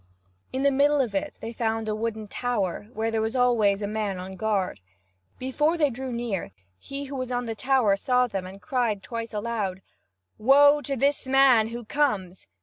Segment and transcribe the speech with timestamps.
[0.51, 3.87] In the middle of it they found a wooden tower, where there was always a
[3.87, 4.79] man on guard.
[5.37, 9.31] Before they drew near, he who was on the tower saw them and cried twice
[9.31, 9.83] aloud:
[10.39, 12.47] "Woe to this man who comes!"